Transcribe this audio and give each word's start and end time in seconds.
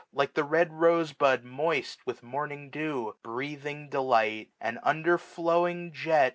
Like 0.11 0.33
the 0.33 0.43
red 0.43 0.73
rose 0.73 1.13
bud 1.13 1.43
moist 1.43 2.07
with 2.07 2.23
morning 2.23 2.71
dew. 2.71 3.17
Breathing 3.21 3.87
delight; 3.87 4.49
and, 4.59 4.79
under 4.81 5.19
flowing 5.19 5.91
jet. 5.93 6.29